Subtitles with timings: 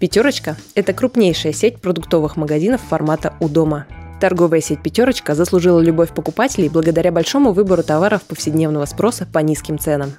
[0.00, 3.86] Пятерочка– это крупнейшая сеть продуктовых магазинов формата «У дома».
[4.18, 10.12] Торговая сеть «Пятерочка» заслужила любовь покупателей благодаря большому выбору товаров повседневного спроса по низким ценам.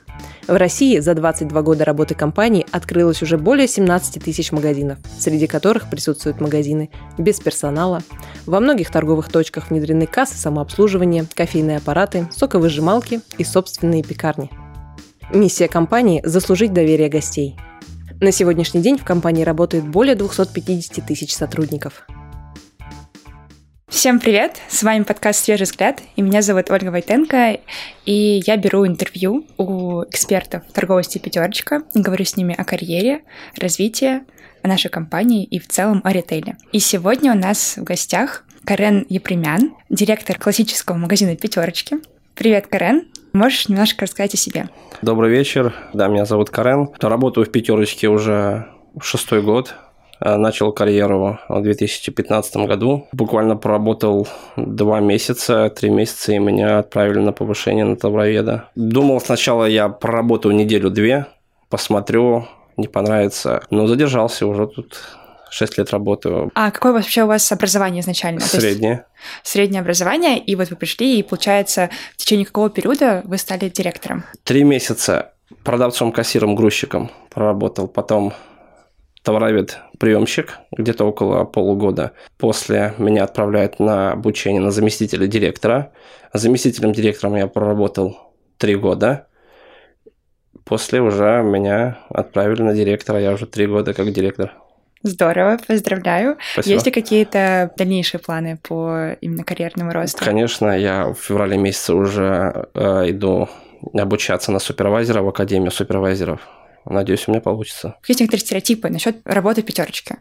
[0.48, 5.89] В России за 22 года работы компании открылось уже более 17 тысяч магазинов, среди которых
[5.89, 8.04] присутствуют магазины без персонала.
[8.45, 14.52] Во многих торговых точках внедрены кассы самообслуживания, кофейные аппараты, соковыжималки и собственные пекарни.
[15.34, 17.57] Миссия компании– заслужить доверие гостей.
[18.21, 22.07] На сегодняшний день в компании работает более 250 тысяч сотрудников–
[23.88, 24.55] Всем привет!
[24.70, 27.59] С вами подкаст «Свежий взгляд», и меня зовут Ольга Войтенко,
[28.05, 33.21] и я беру интервью у экспертов торговости «Пятерочка», говорю с ними о карьере,
[33.57, 34.21] развитии,
[34.63, 36.57] о нашей компании и в целом о ритейле.
[36.71, 41.98] И сегодня у нас в гостях Карен Епремян, директор классического магазина «Пятерочки».
[42.35, 43.08] Привет, Карен!
[43.34, 44.70] Можешь немножко рассказать о себе?
[45.02, 45.73] Добрый вечер.
[45.94, 46.90] Да, меня зовут Карен.
[46.99, 48.68] Работаю в «Пятерочке» уже
[49.01, 49.76] шестой год.
[50.20, 53.07] Э, начал карьеру в 2015 году.
[53.12, 58.70] Буквально проработал два месяца, три месяца, и меня отправили на повышение на товароведа.
[58.76, 61.26] Думал сначала я проработаю неделю-две,
[61.70, 63.62] посмотрю, не понравится.
[63.70, 65.00] Но задержался уже тут
[65.52, 66.52] 6 лет работаю.
[66.56, 68.40] А какое вообще у вас образование изначально?
[68.40, 69.06] Среднее.
[69.44, 74.24] Среднее образование, и вот вы пришли, и получается, в течение какого периода вы стали директором?
[74.44, 78.34] Три месяца продавцом, кассиром, грузчиком проработал, потом
[79.24, 82.13] товаровед приемщик где-то около полугода.
[82.38, 85.91] После меня отправляют на обучение на заместителя директора.
[86.34, 89.28] Заместителем директора я проработал три года.
[90.63, 93.19] После уже меня отправили на директора.
[93.19, 94.53] Я уже три года как директор.
[95.03, 96.38] Здорово, поздравляю.
[96.53, 96.74] Спасибо.
[96.74, 100.24] Есть ли какие-то дальнейшие планы по именно карьерному росту?
[100.24, 103.50] Конечно, я в феврале месяце уже э, иду
[103.94, 106.41] обучаться на супервайзера в Академию супервайзеров.
[106.85, 107.96] Надеюсь, у меня получится.
[108.08, 110.18] Есть некоторые стереотипы насчет работы пятерочки.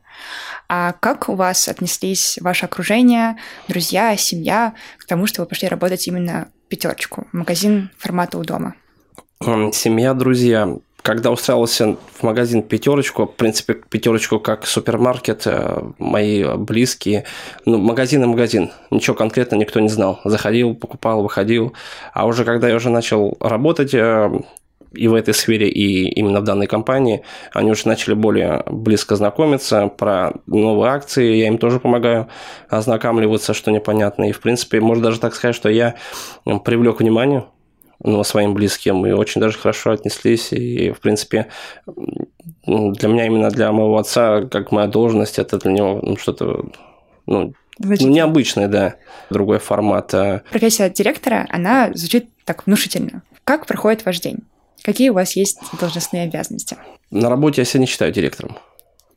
[0.69, 3.37] А как у вас отнеслись ваше окружение,
[3.69, 8.75] друзья, семья к тому, что вы пошли работать именно пятерочку, магазин формата у дома?
[9.73, 10.77] Семья, друзья.
[11.03, 17.25] Когда устраивался в магазин пятерочку, в принципе, пятерочку как супермаркет, э, мои близкие,
[17.65, 20.21] ну, магазин и магазин, ничего конкретно никто не знал.
[20.25, 21.75] Заходил, покупал, выходил.
[22.13, 24.31] А уже когда я уже начал работать, э,
[24.93, 27.23] и в этой сфере, и именно в данной компании,
[27.53, 32.29] они уже начали более близко знакомиться про новые акции, я им тоже помогаю
[32.69, 34.29] ознакомливаться, что непонятно.
[34.29, 35.95] И, в принципе, можно даже так сказать, что я
[36.65, 37.45] привлек внимание
[38.03, 40.53] ну, своим близким, и очень даже хорошо отнеслись.
[40.53, 41.47] И, в принципе,
[42.67, 46.67] для меня, именно для моего отца, как моя должность, это для него ну, что-то
[47.27, 48.97] ну, ну, необычное, да,
[49.31, 50.13] другой формат.
[50.15, 53.23] А Профессия директора, она звучит так внушительно.
[53.45, 54.39] Как проходит ваш день?
[54.83, 56.77] Какие у вас есть должностные обязанности?
[57.11, 58.57] На работе я себя не считаю директором.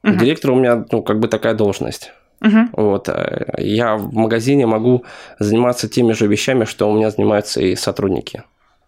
[0.04, 0.16] Угу.
[0.16, 2.12] Директор у меня, ну, как бы такая должность.
[2.42, 2.70] Угу.
[2.74, 3.10] Вот.
[3.10, 5.06] Э, я в магазине могу
[5.40, 8.44] заниматься теми же вещами, что у меня занимаются и сотрудники.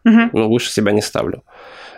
[0.05, 0.29] Угу.
[0.33, 1.43] Ну, выше себя не ставлю.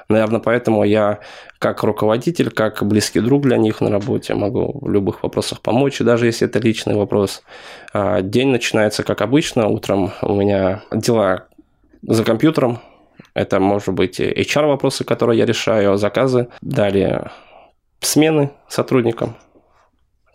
[0.10, 1.20] Наверное, поэтому я
[1.60, 6.28] как руководитель, как близкий друг для них на работе могу в любых вопросах помочь, даже
[6.28, 7.44] если это личный вопрос.
[7.94, 9.68] А, день начинается как обычно.
[9.68, 11.48] Утром у меня дела
[12.04, 12.80] за компьютером,
[13.34, 16.48] это может быть HR-вопросы, которые я решаю, заказы.
[16.62, 17.32] Далее
[18.00, 19.36] смены сотрудникам.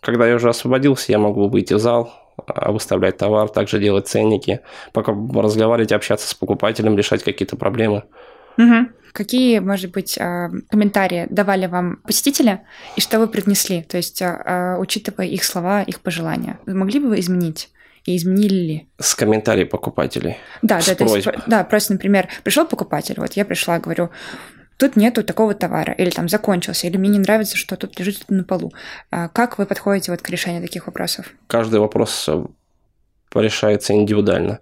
[0.01, 2.13] Когда я уже освободился, я могу выйти в зал,
[2.47, 4.61] выставлять товар, также делать ценники,
[4.91, 8.03] пока разговаривать, общаться с покупателем, решать какие-то проблемы.
[8.57, 8.87] Угу.
[9.13, 12.61] Какие, может быть, а, комментарии давали вам посетители
[12.95, 13.83] и что вы принесли?
[13.83, 17.69] То есть, а, учитывая их слова, их пожелания, вы могли бы изменить?
[18.05, 18.89] и изменили ли?
[18.99, 20.37] С комментариев покупателей.
[20.61, 24.09] Да, да, то есть, да, просто, например, пришел покупатель, вот я пришла, говорю,
[24.77, 28.43] тут нету такого товара, или там закончился, или мне не нравится, что тут лежит на
[28.43, 28.71] полу.
[29.11, 31.27] А как вы подходите вот к решению таких вопросов?
[31.47, 32.43] Каждый вопрос э,
[33.35, 34.59] решается индивидуально.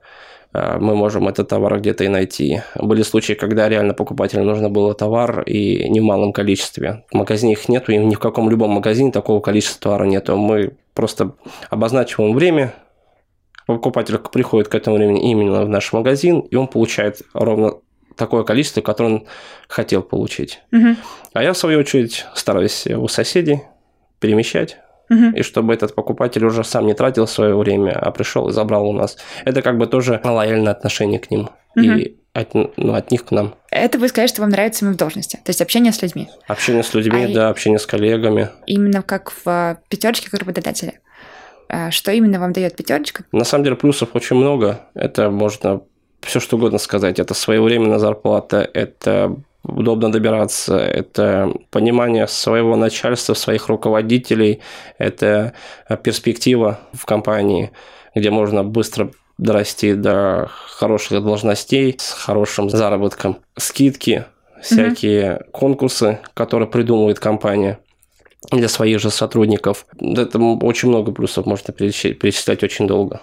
[0.53, 2.61] А, мы можем этот товар где-то и найти.
[2.75, 7.03] Были случаи, когда реально покупателю нужно было товар и не в малом количестве.
[7.11, 10.35] В магазине их нету, и ни в каком любом магазине такого количества товара нету.
[10.35, 11.33] Мы просто
[11.69, 12.73] обозначиваем время,
[13.65, 17.75] покупатель приходит к этому времени именно в наш магазин, и он получает ровно
[18.15, 19.27] такое количество, которое он
[19.67, 20.61] хотел получить.
[20.71, 20.95] Угу.
[21.33, 23.63] А я, в свою очередь, стараюсь у соседей
[24.19, 24.77] перемещать,
[25.09, 25.35] угу.
[25.35, 28.93] и чтобы этот покупатель уже сам не тратил свое время, а пришел и забрал у
[28.93, 29.17] нас.
[29.45, 31.49] Это как бы тоже лояльное отношение к ним.
[31.75, 31.83] Угу.
[31.83, 33.55] И от, ну, от них к нам.
[33.71, 36.29] Это вы сказали, что вам нравится именно в должности, то есть общение с людьми.
[36.47, 38.49] Общение с людьми, а да, общение с коллегами.
[38.65, 40.99] Именно как в пятерочке как работодателя.
[41.73, 43.23] А что именно вам дает пятерочка?
[43.31, 44.81] На самом деле плюсов очень много.
[44.93, 45.81] Это можно
[46.21, 47.19] все что угодно сказать.
[47.19, 54.59] Это своевременная зарплата, это удобно добираться, это понимание своего начальства, своих руководителей,
[54.97, 55.53] это
[56.03, 57.71] перспектива в компании,
[58.15, 64.25] где можно быстро дорасти до хороших должностей с хорошим заработком, скидки,
[64.61, 65.51] всякие mm-hmm.
[65.51, 67.79] конкурсы, которые придумывает компания
[68.51, 69.85] для своих же сотрудников.
[69.99, 73.21] Это очень много плюсов можно перечислять очень долго.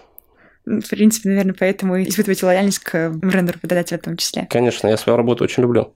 [0.69, 4.47] В принципе, наверное, поэтому испытываете лояльность к бренду работодателя в том числе.
[4.51, 5.95] Конечно, я свою работу очень люблю.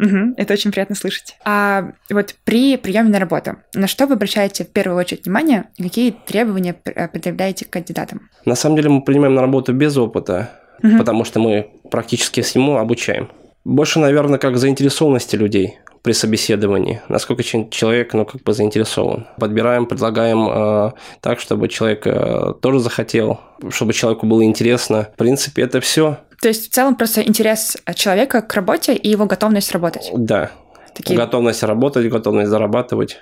[0.00, 1.36] Угу, это очень приятно слышать.
[1.44, 5.82] А вот при приеме на работу, на что вы обращаете в первую очередь внимание и
[5.82, 8.28] какие требования э, предъявляете к кандидатам?
[8.44, 10.50] На самом деле мы принимаем на работу без опыта,
[10.82, 10.98] угу.
[10.98, 13.28] потому что мы практически всему обучаем.
[13.64, 19.26] Больше, наверное, как заинтересованности людей при собеседовании, насколько человек, ну, как бы заинтересован.
[19.38, 23.40] Подбираем, предлагаем э, так, чтобы человек э, тоже захотел,
[23.70, 25.08] чтобы человеку было интересно.
[25.14, 26.18] В принципе, это все.
[26.40, 30.10] То есть, в целом, просто интерес человека к работе и его готовность работать.
[30.14, 30.50] Да.
[30.94, 31.16] Такие...
[31.16, 33.18] Готовность работать, готовность зарабатывать.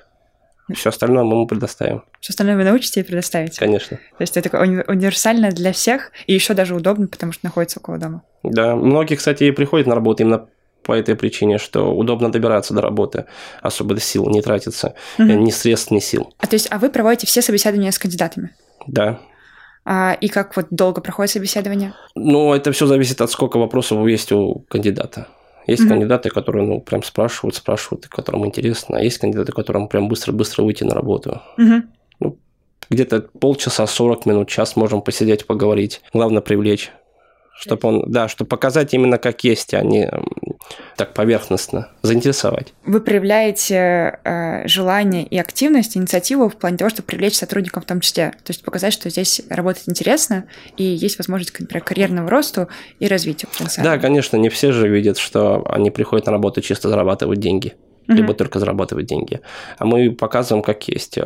[0.74, 2.02] Все остальное мы ему предоставим.
[2.20, 3.58] Все остальное вы научите и предоставите.
[3.58, 3.98] Конечно.
[3.98, 7.98] То есть это уни- универсально для всех и еще даже удобно, потому что находится около
[7.98, 8.22] дома.
[8.42, 10.48] Да, многие, кстати, и приходят на работу именно
[10.86, 13.24] по этой причине, что удобно добираться до работы,
[13.60, 15.26] особо сил не тратится, угу.
[15.26, 16.32] ни средств, ни сил.
[16.38, 18.50] А то есть, а вы проводите все собеседования с кандидатами?
[18.86, 19.18] Да.
[19.84, 21.94] А, и как вот долго проходит собеседование?
[22.14, 25.28] Ну, это все зависит от сколько вопросов есть у кандидата.
[25.66, 28.98] Есть mm кандидаты, которые, ну, прям спрашивают, спрашивают, которым интересно.
[28.98, 31.40] А есть кандидаты, которым прям быстро-быстро выйти на работу.
[31.58, 31.82] mm
[32.20, 32.38] Ну,
[32.90, 36.02] где-то полчаса, 40 минут, час можем посидеть, поговорить.
[36.12, 36.92] Главное привлечь.
[37.58, 40.10] Чтобы он, да, чтобы показать именно как есть, а не
[40.96, 42.74] так поверхностно заинтересовать.
[42.84, 48.00] Вы проявляете э, желание и активность, инициативу в плане того, чтобы привлечь сотрудников в том
[48.00, 48.32] числе.
[48.44, 50.44] То есть показать, что здесь работать интересно
[50.76, 52.68] и есть возможность, например, карьерного росту
[52.98, 53.46] и развития
[53.82, 57.74] Да, конечно, не все же видят, что они приходят на работу чисто зарабатывать деньги,
[58.06, 58.14] mm-hmm.
[58.14, 59.40] либо только зарабатывать деньги.
[59.78, 61.18] А мы показываем, как есть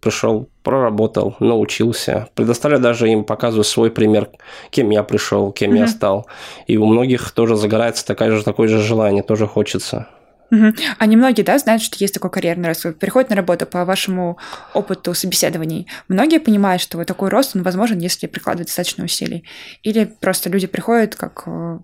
[0.00, 2.28] пришел, проработал, научился.
[2.34, 4.28] Предоставляю даже им, показываю свой пример,
[4.70, 5.78] кем я пришел, кем mm-hmm.
[5.78, 6.26] я стал.
[6.66, 10.08] И у многих тоже загорается такое же, такое же желание, тоже хочется.
[10.50, 10.74] Угу.
[10.98, 12.86] А немногие, да, знают, что есть такой карьерный рост.
[12.98, 14.38] Приходят на работу по вашему
[14.72, 15.86] опыту собеседований.
[16.08, 19.44] Многие понимают, что вот такой рост, он возможен, если прикладывать достаточно усилий.
[19.82, 21.78] Или просто люди приходят как э,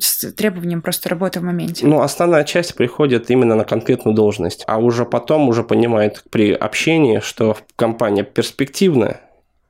[0.00, 1.86] с требованием просто работы в моменте?
[1.86, 7.20] Ну, основная часть приходит именно на конкретную должность, а уже потом уже понимает при общении,
[7.20, 9.20] что компания перспективная,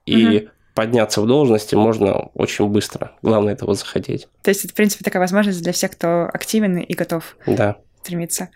[0.07, 0.49] и угу.
[0.75, 3.13] подняться в должности можно очень быстро.
[3.23, 4.29] Главное этого захотеть.
[4.43, 7.37] То есть это, в принципе, такая возможность для всех, кто активен и готов.
[7.47, 8.51] Да стремиться.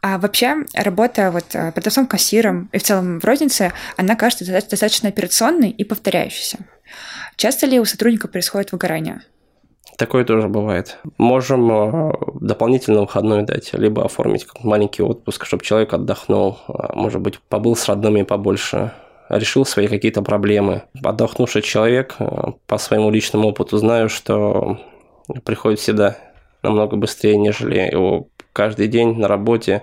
[0.00, 5.10] А вообще работа вот э, продавцом, кассиром и в целом в рознице, она кажется достаточно
[5.10, 6.58] операционной и повторяющейся.
[7.36, 9.20] Часто ли у сотрудника происходит выгорание?
[9.96, 10.98] Такое тоже бывает.
[11.16, 17.20] Можем э, дополнительно выходной дать, либо оформить как маленький отпуск, чтобы человек отдохнул, а, может
[17.20, 18.92] быть, побыл с родными побольше,
[19.28, 20.82] решил свои какие-то проблемы.
[21.02, 24.78] Отдохнувший человек, э, по своему личному опыту знаю, что
[25.44, 26.16] приходит всегда
[26.62, 29.82] намного быстрее, нежели его каждый день на работе.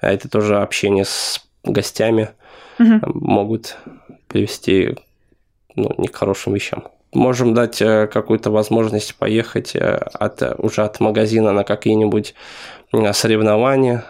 [0.00, 2.30] А это тоже общение с гостями
[2.78, 3.00] угу.
[3.12, 3.76] могут
[4.28, 4.94] привести
[5.74, 11.00] ну, не к хорошим вещам можем дать э, какую-то возможность поехать э, от, уже от
[11.00, 12.34] магазина на какие-нибудь
[13.12, 14.04] соревнования,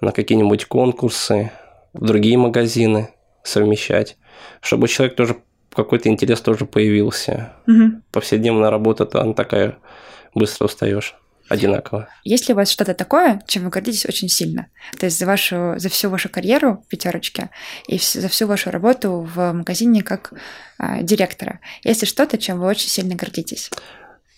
[0.00, 1.52] на какие-нибудь конкурсы,
[1.92, 3.08] в другие магазины
[3.42, 4.16] совмещать,
[4.60, 5.36] чтобы человек тоже
[5.74, 7.52] какой-то интерес тоже появился.
[7.66, 8.02] Угу.
[8.12, 9.78] Повседневная работа-то она такая,
[10.34, 11.16] быстро устаешь
[11.48, 12.08] одинаково.
[12.24, 14.66] Есть ли у вас что-то такое, чем вы гордитесь очень сильно?
[14.98, 17.50] То есть за, вашу, за всю вашу карьеру в пятерочке
[17.86, 20.32] и за всю вашу работу в магазине как
[20.78, 21.60] а, директора.
[21.82, 23.70] Есть ли что-то, чем вы очень сильно гордитесь?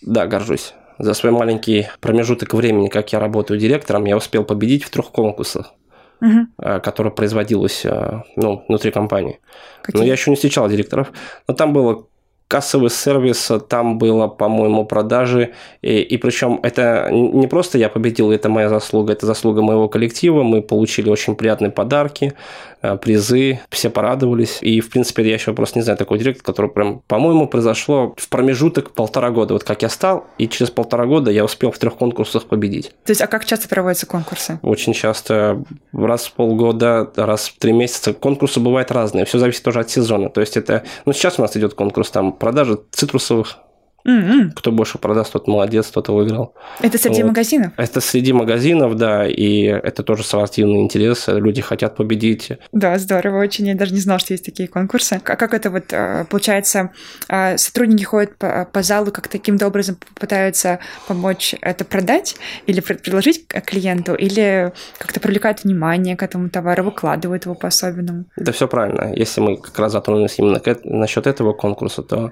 [0.01, 0.73] Да, горжусь.
[0.97, 5.73] За свой маленький промежуток времени, как я работаю директором, я успел победить в трех конкурсах,
[6.21, 6.47] угу.
[6.57, 9.39] которые производилось а, ну, внутри компании.
[9.81, 9.99] Какие?
[9.99, 11.11] Но я еще не встречал директоров.
[11.47, 12.07] Но там было
[12.51, 15.53] кассовый сервис, там было, по-моему, продажи.
[15.81, 20.43] И, и причем это не просто я победил, это моя заслуга, это заслуга моего коллектива.
[20.43, 22.33] Мы получили очень приятные подарки,
[22.81, 24.57] э, призы, все порадовались.
[24.59, 28.27] И, в принципе, я еще просто не знаю такой директор, который прям, по-моему, произошло в
[28.27, 29.53] промежуток полтора года.
[29.53, 32.91] Вот как я стал, и через полтора года я успел в трех конкурсах победить.
[33.05, 34.59] То есть, а как часто проводятся конкурсы?
[34.61, 38.11] Очень часто, раз в полгода, раз в три месяца.
[38.13, 40.29] Конкурсы бывают разные, все зависит тоже от сезона.
[40.29, 43.59] То есть, это, ну, сейчас у нас идет конкурс там продажи цитрусовых
[44.05, 44.51] М-м.
[44.51, 46.55] Кто больше продаст, тот молодец, тот и выиграл.
[46.81, 47.29] Это среди Вот.
[47.29, 47.73] магазинов?
[47.77, 51.27] Это среди магазинов, да, и это тоже спортивный интерес.
[51.27, 52.51] Люди хотят победить.
[52.71, 53.67] Да, здорово очень.
[53.67, 55.21] Я даже не знала, что есть такие конкурсы.
[55.23, 56.91] А как это вот э, получается?
[57.29, 62.35] э, Сотрудники ходят по, по залу, как таким-то образом пытаются помочь это продать
[62.67, 68.25] или пред- предложить к- клиенту, или как-то привлекают внимание к этому товару, выкладывают его по-особенному.
[68.35, 69.13] Это все правильно.
[69.15, 72.31] Если мы как раз затронулись именно насчет этого конкурса, то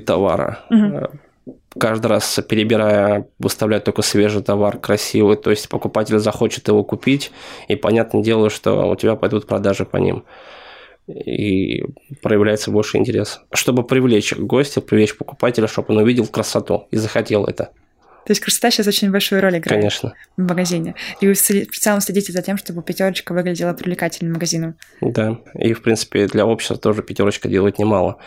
[0.00, 0.60] товара.
[0.70, 0.96] Мгм.
[0.96, 1.06] Э,
[1.78, 5.36] Каждый раз перебирая, выставлять только свежий товар, красивый.
[5.36, 7.32] То есть покупатель захочет его купить,
[7.66, 10.24] и понятное дело, что у тебя пойдут продажи по ним.
[11.08, 11.82] И
[12.22, 13.40] проявляется больше интерес.
[13.52, 17.70] Чтобы привлечь гостя, привлечь покупателя, чтобы он увидел красоту и захотел это.
[18.24, 20.14] То есть красота сейчас очень большую роль играет Конечно.
[20.36, 20.94] в магазине.
[21.20, 24.76] И вы в целом следите за тем, чтобы пятерочка выглядела привлекательным магазином.
[25.00, 28.18] Да, и в принципе для общества тоже пятерочка делает немало.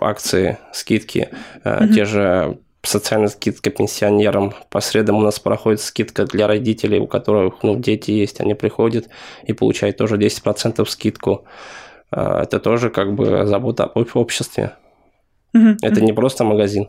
[0.00, 1.28] Акции, скидки,
[1.64, 1.92] Мгм.
[1.92, 4.52] те же социальная скидка пенсионерам.
[4.70, 9.08] По средам у нас проходит скидка для родителей, у которых ну, дети есть, они приходят
[9.44, 11.46] и получают тоже 10% скидку.
[12.12, 14.72] Э, Это тоже как бы забота об обществе.
[15.52, 15.78] Мгм.
[15.82, 16.88] Это не просто магазин,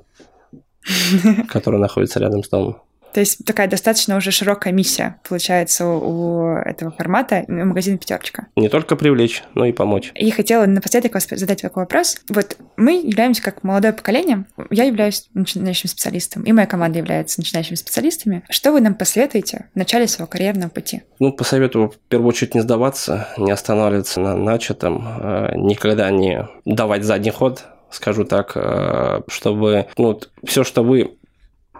[1.50, 2.82] который находится рядом с домом.
[3.16, 8.48] То есть такая достаточно уже широкая миссия получается у, этого формата м, магазина пятерочка.
[8.58, 10.12] Не только привлечь, но и помочь.
[10.16, 12.18] И хотела напоследок вас задать такой вопрос.
[12.28, 17.76] Вот мы являемся как молодое поколение, я являюсь начинающим специалистом, и моя команда является начинающими
[17.76, 18.44] специалистами.
[18.50, 21.04] Что вы нам посоветуете в начале своего карьерного пути?
[21.20, 27.06] Ну, посоветую в первую очередь не сдаваться, не останавливаться на начатом, э, никогда не давать
[27.06, 27.64] задний ход,
[27.96, 31.18] скажу так, э, чтобы ну, все, что вы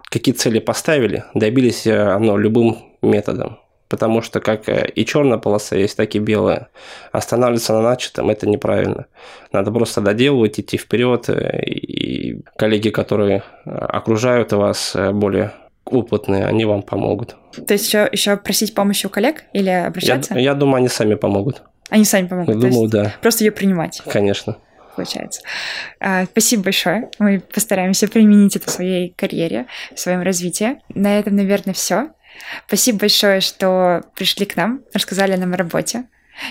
[0.10, 3.60] какие цели поставили, добились э, оно любым методом.
[3.88, 6.70] Потому что как э, и черная полоса есть, так и белая.
[7.12, 9.06] Останавливаться на начатом– это неправильно.
[9.52, 11.30] Надо просто доделывать, идти вперед.
[11.30, 15.52] И коллеги, которые окружают вас, более
[15.86, 17.36] опытные, они вам помогут.
[17.68, 20.34] То есть еще, еще просить помощи у коллег или Я, обращаться?
[20.34, 21.62] я думаю, они сами помогут.
[21.90, 22.54] Они сами помогут.
[22.56, 24.02] То Думаю, есть да, Просто ее принимать.
[24.12, 24.58] конечно.
[24.96, 25.42] Получается.
[26.00, 27.10] А, Спасибо большое.
[27.20, 30.80] Мы постараемся применить это в своей карьере, в своем развитии.
[30.90, 32.10] На этом, наверное, все.
[32.68, 36.06] Спасибо большое, что пришли к нам, рассказали нам о работе.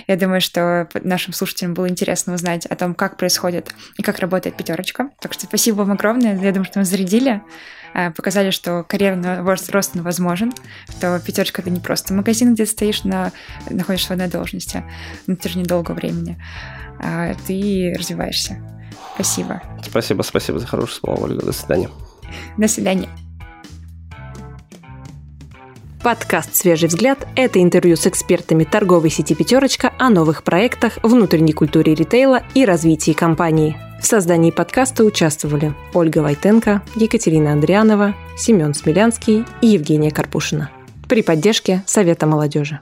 [0.07, 4.57] Я думаю, что нашим слушателям было интересно узнать о том, как происходит и как работает
[4.57, 5.09] пятерочка.
[5.19, 6.39] Так что спасибо вам огромное.
[6.39, 7.41] Я думаю, что мы зарядили,
[7.93, 10.51] а, показали, что карьерный рост, возможен,
[10.89, 13.31] что пятерочка это не просто магазин, где стоишь на,
[13.69, 14.83] находишься в одной должности
[15.27, 16.37] на протяжении долгого времени.
[16.99, 18.57] А, Ты развиваешься.
[19.15, 19.61] Спасибо.
[19.83, 21.45] Спасибо, спасибо за хорошее слово, Ольга.
[21.45, 21.89] До свидания.
[22.57, 23.09] До свидания.
[26.03, 31.95] Подкаст «Свежий взгляд»— это интервью с экспертами торговой сети «Пятерочка» о новых проектах, внутренней культуре
[31.95, 33.75] ритейла и развитии компании.
[33.99, 40.69] В создании подкаста участвовали Ольга Войтенко, Екатерина Андрианова, Семен Смелянский и Евгения Карпушина.
[41.09, 42.81] При поддержке Совета молодежи.